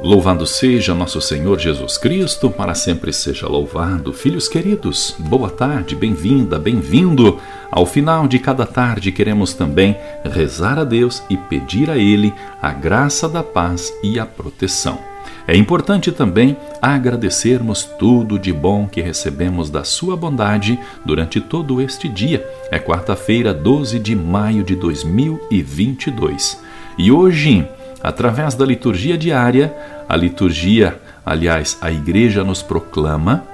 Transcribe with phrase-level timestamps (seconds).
[0.00, 4.12] Louvado seja nosso Senhor Jesus Cristo, para sempre seja louvado.
[4.12, 7.40] Filhos queridos, boa tarde, bem-vinda, bem-vindo.
[7.68, 12.32] Ao final de cada tarde, queremos também rezar a Deus e pedir a Ele
[12.62, 15.00] a graça da paz e a proteção.
[15.48, 22.08] É importante também agradecermos tudo de bom que recebemos da Sua bondade durante todo este
[22.08, 22.48] dia.
[22.70, 26.62] É quarta-feira, 12 de maio de 2022.
[26.96, 27.66] E hoje
[28.02, 29.74] através da liturgia diária,
[30.08, 33.44] a liturgia, aliás, a igreja nos proclama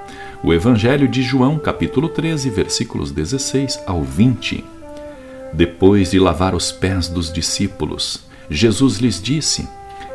[0.43, 4.63] o Evangelho de João, capítulo 13, versículos 16 ao 20.
[5.51, 9.67] Depois de lavar os pés dos discípulos, Jesus lhes disse: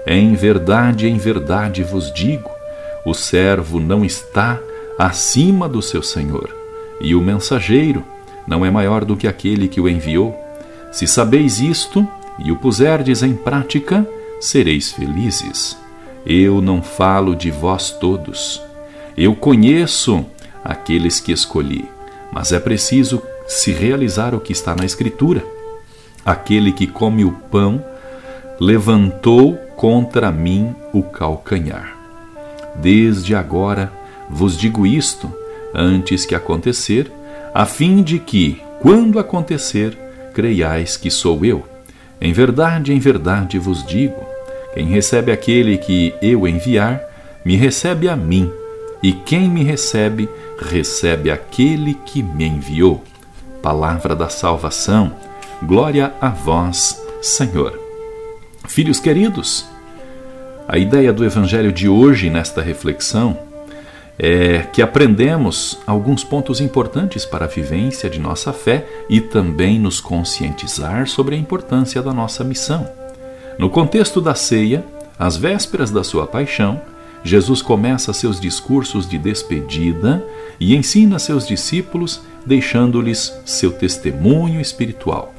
[0.07, 2.51] Em verdade, em verdade vos digo,
[3.05, 4.59] o servo não está
[4.99, 6.55] acima do seu senhor,
[7.01, 8.05] e o mensageiro
[8.47, 10.39] não é maior do que aquele que o enviou.
[10.93, 12.07] Se sabeis isto
[12.39, 14.07] e o puserdes em prática,
[14.41, 15.77] sereis felizes.
[16.27, 18.61] Eu não falo de vós todos.
[19.17, 20.25] Eu conheço
[20.65, 21.89] aqueles que escolhi,
[22.33, 25.45] mas é preciso se realizar o que está na Escritura.
[26.25, 27.85] Aquele que come o pão
[28.59, 31.97] levantou contra mim o calcanhar.
[32.77, 33.93] Desde agora
[34.29, 35.33] vos digo isto,
[35.75, 37.11] antes que acontecer,
[37.53, 39.97] a fim de que, quando acontecer,
[40.33, 41.65] creiais que sou eu.
[42.21, 44.30] Em verdade, em verdade vos digo:
[44.75, 47.03] quem recebe aquele que eu enviar,
[47.45, 48.51] me recebe a mim,
[49.03, 53.03] e quem me recebe, recebe aquele que me enviou.
[53.63, 55.13] Palavra da salvação,
[55.63, 57.79] glória a vós, Senhor.
[58.69, 59.67] Filhos queridos,
[60.69, 63.37] a ideia do Evangelho de hoje nesta reflexão
[64.19, 69.99] é que aprendemos alguns pontos importantes para a vivência de nossa fé e também nos
[69.99, 73.00] conscientizar sobre a importância da nossa missão.
[73.61, 74.83] No contexto da ceia,
[75.19, 76.81] às vésperas da sua paixão,
[77.23, 80.25] Jesus começa seus discursos de despedida
[80.59, 85.35] e ensina seus discípulos, deixando-lhes seu testemunho espiritual.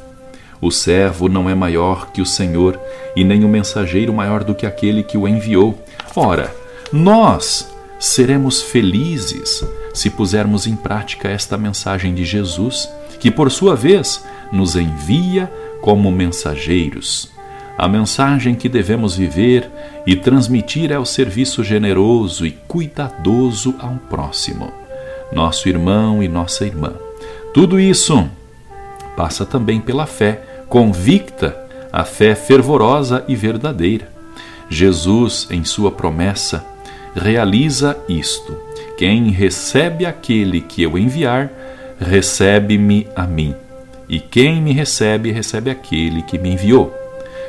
[0.62, 2.80] O servo não é maior que o Senhor,
[3.16, 5.84] e nem o mensageiro maior do que aquele que o enviou.
[6.16, 6.56] Ora,
[6.94, 9.66] nós seremos felizes
[9.96, 12.88] se pusermos em prática esta mensagem de Jesus,
[13.20, 15.52] que por sua vez nos envia
[15.82, 17.41] como mensageiros.
[17.82, 19.68] A mensagem que devemos viver
[20.06, 24.72] e transmitir é o serviço generoso e cuidadoso ao próximo,
[25.34, 26.94] nosso irmão e nossa irmã.
[27.56, 28.30] Tudo isso
[29.18, 31.58] passa também pela fé convicta,
[31.92, 34.08] a fé fervorosa e verdadeira.
[34.70, 36.64] Jesus, em sua promessa,
[37.16, 38.56] realiza isto:
[38.96, 41.50] quem recebe aquele que eu enviar,
[42.00, 43.56] recebe-me a mim,
[44.08, 47.01] e quem me recebe, recebe aquele que me enviou.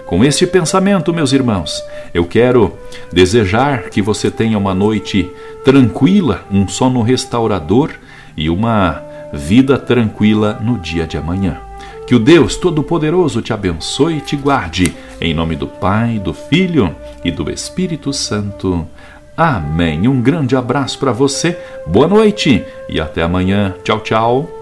[0.07, 1.83] Com este pensamento, meus irmãos,
[2.13, 2.77] eu quero
[3.13, 5.31] desejar que você tenha uma noite
[5.65, 7.91] tranquila, um sono restaurador
[8.37, 9.03] e uma
[9.33, 11.59] vida tranquila no dia de amanhã.
[12.07, 16.95] Que o Deus Todo-Poderoso te abençoe e te guarde, em nome do Pai, do Filho
[17.25, 18.87] e do Espírito Santo.
[19.37, 20.07] Amém.
[20.07, 23.75] Um grande abraço para você, boa noite e até amanhã.
[23.83, 24.62] Tchau, tchau.